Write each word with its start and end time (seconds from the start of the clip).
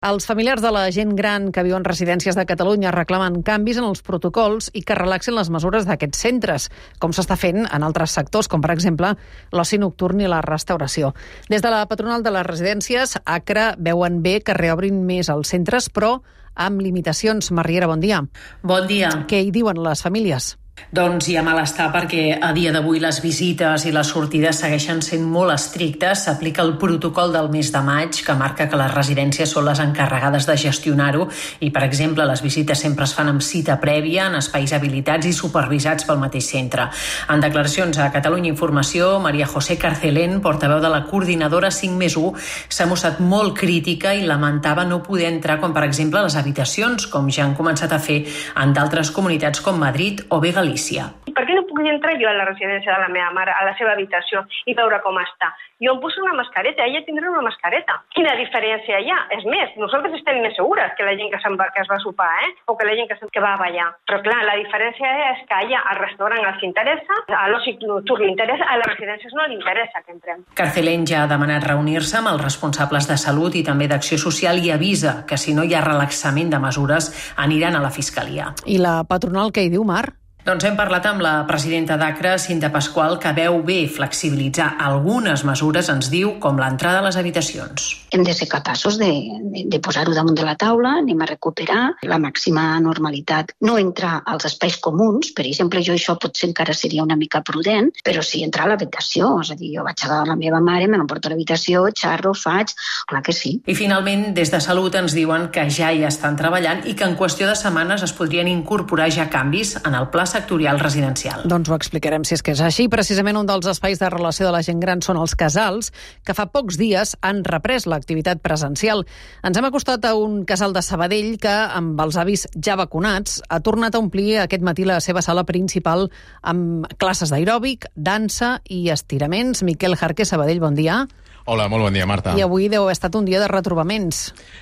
Els 0.00 0.24
familiars 0.24 0.62
de 0.64 0.70
la 0.72 0.86
gent 0.96 1.10
gran 1.12 1.50
que 1.52 1.60
viu 1.60 1.74
en 1.76 1.84
residències 1.84 2.32
de 2.32 2.46
Catalunya 2.48 2.88
reclamen 2.94 3.34
canvis 3.44 3.76
en 3.82 3.84
els 3.84 4.00
protocols 4.00 4.70
i 4.72 4.80
que 4.80 4.94
relaxin 4.96 5.34
les 5.36 5.50
mesures 5.52 5.84
d'aquests 5.84 6.22
centres, 6.24 6.68
com 7.04 7.12
s'està 7.12 7.36
fent 7.36 7.66
en 7.68 7.84
altres 7.84 8.14
sectors, 8.16 8.48
com 8.48 8.64
per 8.64 8.70
exemple 8.72 9.10
l'oci 9.52 9.76
nocturn 9.76 10.22
i 10.24 10.30
la 10.32 10.40
restauració. 10.40 11.12
Des 11.52 11.60
de 11.60 11.74
la 11.74 11.82
patronal 11.84 12.24
de 12.24 12.32
les 12.32 12.48
residències, 12.48 13.18
ACRA 13.26 13.74
veuen 13.76 14.22
bé 14.24 14.38
que 14.40 14.56
reobrin 14.56 15.04
més 15.04 15.28
els 15.28 15.52
centres, 15.52 15.90
però 15.92 16.14
amb 16.56 16.80
limitacions. 16.80 17.52
Marriera, 17.52 17.92
bon 17.92 18.00
dia. 18.00 18.24
Bon 18.64 18.88
dia. 18.88 19.12
Què 19.28 19.44
hi 19.44 19.52
diuen 19.52 19.84
les 19.84 20.00
famílies? 20.00 20.54
Doncs 20.90 21.28
hi 21.28 21.36
ha 21.38 21.42
malestar 21.46 21.90
perquè 21.94 22.38
a 22.42 22.50
dia 22.56 22.72
d'avui 22.74 22.98
les 22.98 23.20
visites 23.22 23.84
i 23.86 23.92
les 23.94 24.08
sortides 24.10 24.58
segueixen 24.62 25.02
sent 25.04 25.22
molt 25.22 25.52
estrictes. 25.54 26.24
S'aplica 26.24 26.64
el 26.64 26.72
protocol 26.80 27.30
del 27.34 27.50
mes 27.52 27.68
de 27.70 27.82
maig 27.84 28.22
que 28.26 28.34
marca 28.34 28.66
que 28.70 28.80
les 28.80 28.90
residències 28.94 29.52
són 29.52 29.68
les 29.68 29.78
encarregades 29.84 30.48
de 30.48 30.56
gestionar-ho 30.58 31.28
i, 31.60 31.70
per 31.70 31.84
exemple, 31.86 32.26
les 32.26 32.42
visites 32.42 32.82
sempre 32.82 33.06
es 33.06 33.14
fan 33.14 33.30
amb 33.30 33.44
cita 33.44 33.76
prèvia 33.82 34.26
en 34.26 34.38
espais 34.40 34.72
habilitats 34.74 35.28
i 35.30 35.34
supervisats 35.36 36.08
pel 36.08 36.18
mateix 36.22 36.48
centre. 36.50 36.88
En 37.30 37.44
declaracions 37.44 38.00
a 38.00 38.10
Catalunya 38.10 38.50
Informació, 38.50 39.12
Maria 39.22 39.46
José 39.46 39.78
Carcelén, 39.78 40.40
portaveu 40.42 40.82
de 40.82 40.90
la 40.90 41.04
coordinadora 41.06 41.70
5 41.70 41.98
més 42.00 42.18
1, 42.18 42.32
s'ha 42.68 42.88
mostrat 42.90 43.20
molt 43.22 43.54
crítica 43.58 44.16
i 44.16 44.26
lamentava 44.26 44.84
no 44.88 45.02
poder 45.06 45.30
entrar 45.30 45.60
com, 45.60 45.74
per 45.76 45.84
exemple, 45.86 46.24
les 46.26 46.38
habitacions, 46.40 47.06
com 47.06 47.30
ja 47.30 47.44
han 47.46 47.54
començat 47.54 47.94
a 47.94 48.02
fer 48.02 48.24
en 48.58 48.74
d'altres 48.74 49.14
comunitats 49.14 49.62
com 49.62 49.78
Madrid 49.78 50.24
o 50.30 50.40
bé 50.42 50.50
Galícia. 50.70 51.10
Per 51.34 51.42
què 51.46 51.56
no 51.56 51.64
puc 51.66 51.80
entrar 51.82 52.14
jo 52.20 52.28
a 52.30 52.36
la 52.36 52.46
residència 52.46 52.94
de 52.94 53.02
la 53.02 53.10
meva 53.10 53.30
mare, 53.34 53.52
a 53.54 53.64
la 53.66 53.74
seva 53.78 53.94
habitació, 53.96 54.44
i 54.70 54.74
veure 54.78 55.00
com 55.02 55.18
està? 55.18 55.50
Jo 55.82 55.94
em 55.94 56.00
poso 56.02 56.20
una 56.22 56.34
mascareta, 56.36 56.84
ella 56.84 57.00
tindrà 57.06 57.30
una 57.30 57.42
mascareta. 57.46 57.96
Quina 58.14 58.34
diferència 58.36 58.98
hi 59.00 59.08
ha? 59.10 59.18
És 59.32 59.46
més, 59.48 59.72
nosaltres 59.80 60.18
estem 60.18 60.42
més 60.44 60.54
segures 60.58 60.92
que 60.98 61.06
la 61.06 61.14
gent 61.16 61.30
que, 61.32 61.40
va, 61.56 61.70
que 61.72 61.80
es 61.82 61.88
va 61.90 61.98
sopar, 62.02 62.28
eh? 62.44 62.50
o 62.68 62.76
que 62.76 62.86
la 62.86 62.96
gent 62.98 63.08
que, 63.08 63.16
que 63.32 63.42
va 63.42 63.54
a 63.54 63.60
ballar. 63.62 63.88
Però 64.06 64.20
clar, 64.26 64.42
la 64.44 64.58
diferència 64.60 65.14
és 65.30 65.42
que 65.48 65.56
allà 65.56 65.80
al 65.94 66.02
restaurant 66.02 66.44
els 66.52 66.66
interessa, 66.68 67.18
a 67.32 67.46
l'oci 67.48 67.78
nocturn 67.80 68.26
li 68.26 68.30
interessa, 68.34 68.68
a 68.68 68.76
les 68.82 68.92
residències 68.92 69.34
no 69.38 69.48
li 69.48 69.56
interessa 69.56 70.04
que 70.04 70.14
entrem. 70.18 70.44
Carcelén 70.60 71.08
ja 71.08 71.24
ha 71.24 71.30
demanat 71.30 71.64
reunir-se 71.70 72.20
amb 72.20 72.34
els 72.34 72.44
responsables 72.44 73.08
de 73.08 73.16
salut 73.24 73.56
i 73.56 73.64
també 73.64 73.88
d'acció 73.88 74.20
social 74.20 74.60
i 74.60 74.74
avisa 74.74 75.22
que 75.26 75.40
si 75.40 75.56
no 75.56 75.64
hi 75.64 75.74
ha 75.74 75.84
relaxament 75.86 76.52
de 76.52 76.60
mesures 76.60 77.12
aniran 77.40 77.78
a 77.78 77.82
la 77.82 77.94
Fiscalia. 77.94 78.52
I 78.68 78.82
la 78.82 79.00
patronal 79.08 79.54
què 79.54 79.64
hi 79.64 79.72
diu, 79.72 79.86
Mar? 79.88 80.19
Doncs 80.50 80.64
hem 80.66 80.74
parlat 80.74 81.04
amb 81.06 81.22
la 81.22 81.44
presidenta 81.46 81.94
d'ACRA, 81.94 82.32
Cinta 82.42 82.72
Pasqual, 82.74 83.20
que 83.22 83.30
veu 83.36 83.60
bé 83.62 83.84
flexibilitzar 83.86 84.72
algunes 84.82 85.44
mesures, 85.46 85.86
ens 85.92 86.08
diu, 86.10 86.32
com 86.42 86.56
l'entrada 86.58 86.98
a 86.98 87.04
les 87.04 87.14
habitacions. 87.20 87.84
Hem 88.10 88.24
de 88.26 88.32
ser 88.34 88.48
capaços 88.50 88.96
de, 88.98 89.12
de, 89.52 89.62
de 89.70 89.78
posar-ho 89.78 90.10
damunt 90.10 90.34
de 90.34 90.42
la 90.42 90.56
taula, 90.58 90.96
anem 90.98 91.22
a 91.22 91.28
recuperar 91.30 91.84
la 92.02 92.18
màxima 92.18 92.64
normalitat. 92.82 93.52
No 93.62 93.76
entrar 93.78 94.24
als 94.26 94.48
espais 94.48 94.80
comuns, 94.82 95.30
per 95.36 95.44
exemple, 95.46 95.84
jo 95.86 95.94
això 95.94 96.16
potser 96.18 96.48
encara 96.48 96.74
seria 96.74 97.04
una 97.06 97.14
mica 97.20 97.44
prudent, 97.46 97.92
però 98.02 98.26
sí 98.26 98.42
entrar 98.42 98.66
a 98.66 98.72
l'habitació, 98.72 99.30
és 99.44 99.54
a 99.54 99.58
dir, 99.60 99.70
jo 99.76 99.86
vaig 99.86 100.02
a 100.02 100.18
la 100.26 100.34
meva 100.34 100.58
mare, 100.58 100.90
me 100.90 100.98
l'emporto 100.98 101.30
a 101.30 101.34
l'habitació, 101.36 101.84
xarro, 101.94 102.34
faig, 102.34 102.74
clar 103.06 103.22
que 103.22 103.36
sí. 103.38 103.54
I 103.70 103.78
finalment, 103.78 104.32
des 104.34 104.50
de 104.50 104.58
Salut 104.58 104.98
ens 104.98 105.14
diuen 105.14 105.46
que 105.54 105.68
ja 105.70 105.94
hi 105.94 106.02
estan 106.10 106.34
treballant 106.34 106.82
i 106.90 106.98
que 106.98 107.06
en 107.06 107.14
qüestió 107.14 107.46
de 107.46 107.54
setmanes 107.54 108.02
es 108.02 108.16
podrien 108.18 108.50
incorporar 108.50 109.12
ja 109.14 109.30
canvis 109.30 109.76
en 109.84 109.94
el 109.94 110.10
pla 110.10 110.26
sectorial 110.40 110.80
residencial. 110.80 111.44
Doncs 111.44 111.68
ho 111.68 111.76
explicarem 111.76 112.24
si 112.24 112.34
és 112.36 112.42
que 112.42 112.54
és 112.54 112.62
així. 112.64 112.88
Precisament 112.92 113.38
un 113.40 113.48
dels 113.48 113.68
espais 113.70 114.00
de 114.00 114.08
relació 114.12 114.48
de 114.48 114.54
la 114.54 114.62
gent 114.64 114.80
gran 114.80 115.02
són 115.04 115.20
els 115.20 115.36
casals, 115.38 115.92
que 116.24 116.36
fa 116.36 116.48
pocs 116.52 116.78
dies 116.80 117.14
han 117.26 117.42
reprès 117.44 117.86
l'activitat 117.90 118.40
presencial. 118.44 119.04
Ens 119.44 119.58
hem 119.58 119.68
acostat 119.68 120.04
a 120.08 120.14
un 120.16 120.44
casal 120.48 120.74
de 120.76 120.82
Sabadell 120.84 121.36
que, 121.42 121.52
amb 121.52 122.00
els 122.00 122.16
avis 122.20 122.46
ja 122.56 122.78
vacunats, 122.80 123.40
ha 123.48 123.60
tornat 123.60 123.94
a 123.94 124.02
omplir 124.02 124.40
aquest 124.40 124.64
matí 124.64 124.88
la 124.88 125.00
seva 125.04 125.22
sala 125.24 125.44
principal 125.48 126.08
amb 126.40 126.88
classes 126.98 127.32
d'aeròbic, 127.32 127.90
dansa 127.94 128.58
i 128.68 128.86
estiraments. 128.94 129.64
Miquel 129.66 129.98
Jarque, 130.00 130.24
Sabadell, 130.24 130.62
bon 130.62 130.78
dia. 130.78 131.04
Hola, 131.50 131.64
molt 131.66 131.82
bon 131.82 131.96
dia, 131.96 132.04
Marta. 132.06 132.36
I 132.38 132.44
avui 132.44 132.68
deu 132.70 132.84
haver 132.84 132.92
estat 132.94 133.16
un 133.18 133.24
dia 133.26 133.40
de 133.42 133.48
retrobaments. 133.50 134.20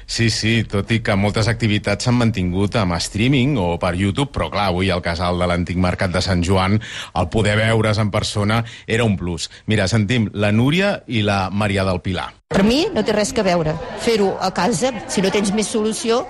Sí, 0.09 0.31
sí, 0.33 0.63
tot 0.65 0.89
i 0.95 1.03
que 1.05 1.17
moltes 1.21 1.51
activitats 1.53 2.09
s'han 2.09 2.17
mantingut 2.17 2.79
amb 2.81 2.97
streaming 2.97 3.59
o 3.61 3.67
per 3.83 3.91
YouTube, 3.93 4.31
però 4.33 4.47
clar, 4.49 4.71
avui 4.73 4.89
al 4.89 5.03
casal 5.05 5.37
de 5.37 5.51
l'antic 5.51 5.77
mercat 5.77 6.15
de 6.15 6.23
Sant 6.25 6.41
Joan, 6.41 6.79
el 7.13 7.29
poder 7.29 7.59
veure's 7.61 8.01
en 8.01 8.09
persona 8.09 8.63
era 8.87 9.05
un 9.05 9.19
plus. 9.21 9.51
Mira, 9.69 9.85
sentim 9.85 10.31
la 10.33 10.49
Núria 10.49 11.03
i 11.13 11.21
la 11.21 11.51
Maria 11.53 11.85
del 11.85 12.01
Pilar. 12.01 12.31
Per 12.49 12.65
mi 12.65 12.87
no 12.95 13.05
té 13.05 13.13
res 13.13 13.37
que 13.37 13.45
veure. 13.45 13.77
Fer-ho 14.01 14.33
a 14.41 14.49
casa, 14.57 14.95
si 15.13 15.21
no 15.21 15.29
tens 15.29 15.53
més 15.53 15.69
solució, 15.69 16.23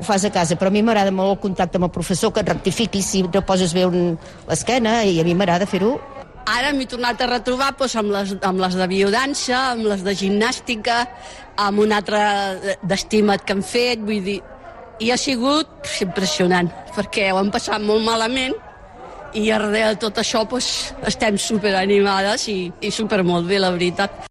ho 0.00 0.04
fas 0.04 0.24
a 0.24 0.32
casa, 0.32 0.56
però 0.56 0.72
a 0.72 0.78
mi 0.78 0.80
m'agrada 0.80 1.12
molt 1.12 1.36
el 1.36 1.42
contacte 1.44 1.76
amb 1.76 1.90
el 1.90 1.92
professor, 1.92 2.32
que 2.32 2.40
et 2.40 2.54
rectifiqui 2.56 3.04
si 3.04 3.26
no 3.28 3.44
poses 3.44 3.76
bé 3.76 3.84
l'esquena, 3.84 5.02
i 5.04 5.20
a 5.20 5.28
mi 5.28 5.36
m'agrada 5.36 5.68
fer-ho 5.68 5.98
Ara 6.46 6.70
m'he 6.72 6.86
tornat 6.86 7.20
a 7.20 7.26
retrobar 7.26 7.72
doncs, 7.74 7.96
amb, 7.98 8.12
les, 8.14 8.34
amb 8.46 8.60
les 8.62 8.76
de 8.78 8.86
biodança, 8.86 9.56
amb 9.72 9.88
les 9.90 10.04
de 10.06 10.14
gimnàstica, 10.14 11.00
amb 11.58 11.82
un 11.82 11.94
altre 11.96 12.20
d'estimat 12.86 13.42
que 13.42 13.56
han 13.56 13.64
fet, 13.66 14.04
vull 14.06 14.22
dir... 14.22 14.42
I 14.96 15.10
ha 15.12 15.18
sigut 15.20 15.90
impressionant, 16.00 16.70
perquè 16.94 17.26
ho 17.28 17.36
han 17.36 17.50
passat 17.52 17.82
molt 17.84 18.00
malament 18.06 18.54
i 19.36 19.42
darrere 19.50 19.90
de 19.90 19.98
tot 20.06 20.22
això 20.22 20.46
doncs, 20.48 20.70
estem 21.10 21.36
superanimades 21.36 22.46
i, 22.48 22.56
i 22.80 22.94
super 22.94 23.20
molt 23.26 23.50
bé, 23.50 23.60
la 23.60 23.74
veritat 23.74 24.25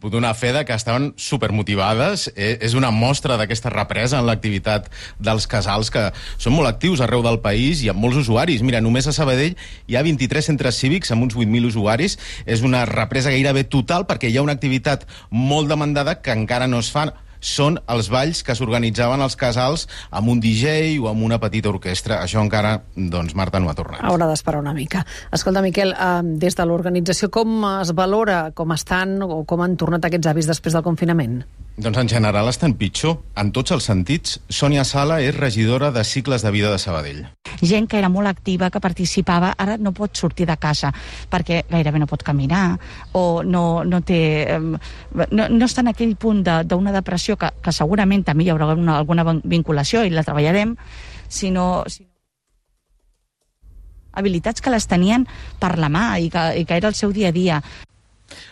puc 0.00 0.12
donar 0.12 0.34
fe 0.36 0.52
de 0.52 0.64
que 0.64 0.74
estaven 0.76 1.12
supermotivades. 1.16 2.28
Eh, 2.36 2.58
és 2.60 2.76
una 2.76 2.90
mostra 2.92 3.38
d'aquesta 3.40 3.72
represa 3.72 4.20
en 4.20 4.26
l'activitat 4.28 4.90
dels 5.18 5.48
casals 5.48 5.90
que 5.90 6.10
són 6.36 6.56
molt 6.56 6.68
actius 6.68 7.00
arreu 7.00 7.24
del 7.24 7.40
país 7.44 7.82
i 7.82 7.90
amb 7.92 8.02
molts 8.04 8.20
usuaris. 8.20 8.62
Mira, 8.62 8.82
només 8.84 9.08
a 9.08 9.14
Sabadell 9.16 9.56
hi 9.86 9.96
ha 9.96 10.04
23 10.06 10.52
centres 10.52 10.80
cívics 10.80 11.12
amb 11.12 11.26
uns 11.26 11.36
8.000 11.36 11.72
usuaris. 11.72 12.18
És 12.44 12.64
una 12.66 12.84
represa 12.88 13.32
gairebé 13.32 13.64
total 13.64 14.06
perquè 14.06 14.30
hi 14.30 14.36
ha 14.36 14.44
una 14.44 14.56
activitat 14.56 15.08
molt 15.30 15.72
demandada 15.72 16.20
que 16.20 16.36
encara 16.36 16.68
no 16.68 16.82
es 16.84 16.92
fa 16.92 17.08
són 17.46 17.78
els 17.92 18.10
balls 18.12 18.42
que 18.46 18.56
s'organitzaven 18.58 19.22
als 19.22 19.38
casals 19.38 19.86
amb 20.10 20.32
un 20.32 20.40
DJ 20.42 20.96
o 21.02 21.10
amb 21.10 21.22
una 21.26 21.38
petita 21.42 21.70
orquestra. 21.70 22.20
Això 22.24 22.42
encara, 22.42 22.80
doncs, 22.96 23.36
Marta 23.38 23.60
no 23.62 23.70
ha 23.70 23.76
tornat. 23.78 24.02
Haurà 24.06 24.28
d'esperar 24.30 24.62
una 24.64 24.74
mica. 24.76 25.04
Escolta, 25.32 25.62
Miquel, 25.62 25.92
eh, 25.92 26.22
des 26.42 26.58
de 26.58 26.66
l'organització, 26.66 27.30
com 27.30 27.62
es 27.76 27.94
valora, 27.94 28.50
com 28.54 28.72
estan 28.72 29.20
o 29.22 29.44
com 29.44 29.62
han 29.62 29.76
tornat 29.76 30.04
aquests 30.04 30.34
avis 30.34 30.50
després 30.50 30.74
del 30.74 30.84
confinament? 30.86 31.44
Doncs 31.76 31.98
en 31.98 32.08
general 32.08 32.48
estan 32.48 32.72
pitjor, 32.80 33.18
en 33.36 33.50
tots 33.52 33.74
els 33.74 33.84
sentits. 33.84 34.38
Sònia 34.48 34.80
Sala 34.88 35.18
és 35.20 35.36
regidora 35.36 35.90
de 35.92 36.04
cicles 36.08 36.40
de 36.40 36.52
vida 36.54 36.70
de 36.72 36.78
Sabadell. 36.80 37.26
Gent 37.60 37.84
que 37.92 37.98
era 38.00 38.08
molt 38.08 38.30
activa, 38.30 38.70
que 38.72 38.80
participava, 38.80 39.52
ara 39.60 39.76
no 39.76 39.92
pot 39.92 40.16
sortir 40.16 40.46
de 40.48 40.56
casa 40.56 40.88
perquè 41.28 41.62
gairebé 41.68 42.00
no 42.00 42.08
pot 42.08 42.24
caminar 42.24 42.78
o 43.12 43.42
no, 43.44 43.84
no 43.84 44.00
té... 44.00 44.20
No, 44.56 45.48
no 45.52 45.68
està 45.68 45.84
en 45.84 45.92
aquell 45.92 46.16
punt 46.16 46.42
d'una 46.48 46.94
de, 46.94 46.96
depressió 46.96 47.36
que, 47.36 47.52
que 47.60 47.76
segurament 47.76 48.24
també 48.24 48.46
hi 48.46 48.52
haurà 48.54 48.72
una, 48.72 48.96
alguna 48.96 49.28
vinculació 49.44 50.04
i 50.04 50.16
la 50.16 50.24
treballarem, 50.24 50.76
sinó, 51.28 51.84
sinó 51.92 52.16
habilitats 54.16 54.64
que 54.64 54.72
les 54.72 54.88
tenien 54.88 55.26
per 55.60 55.76
la 55.78 55.90
mà 55.92 56.16
i 56.18 56.30
que, 56.32 56.48
i 56.56 56.64
que 56.64 56.80
era 56.80 56.88
el 56.88 56.96
seu 56.98 57.12
dia 57.12 57.28
a 57.28 57.36
dia. 57.36 57.60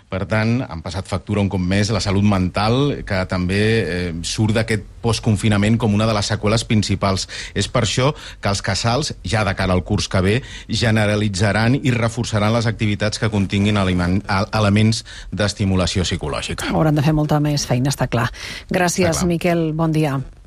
Per 0.08 0.20
tant, 0.30 0.60
han 0.62 0.82
passat 0.84 1.08
factura 1.10 1.42
un 1.42 1.48
cop 1.50 1.62
més 1.62 1.90
la 1.94 2.02
salut 2.02 2.24
mental, 2.26 3.00
que 3.06 3.22
també 3.30 3.62
eh, 3.82 4.12
surt 4.22 4.54
d'aquest 4.54 4.84
postconfinament 5.04 5.76
com 5.80 5.96
una 5.96 6.06
de 6.08 6.14
les 6.16 6.30
seqüeles 6.30 6.64
principals. 6.68 7.26
És 7.54 7.68
per 7.68 7.84
això 7.84 8.12
que 8.14 8.52
els 8.52 8.62
casals, 8.64 9.14
ja 9.26 9.44
de 9.44 9.56
cara 9.58 9.74
al 9.74 9.84
curs 9.84 10.08
que 10.08 10.22
ve, 10.24 10.36
generalitzaran 10.68 11.78
i 11.80 11.92
reforçaran 11.94 12.54
les 12.54 12.68
activitats 12.70 13.20
que 13.20 13.32
continguin 13.32 13.80
elements 13.80 15.04
d'estimulació 15.32 16.06
psicològica. 16.06 16.70
Hauran 16.70 16.94
de 16.94 17.04
fer 17.04 17.16
molta 17.16 17.42
més 17.42 17.66
feina, 17.66 17.90
està 17.92 18.08
clar. 18.08 18.30
Gràcies, 18.70 19.10
està 19.10 19.24
clar. 19.24 19.34
Miquel. 19.34 19.68
Bon 19.74 19.92
dia. 19.92 20.20